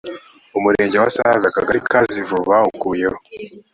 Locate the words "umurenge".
0.57-0.95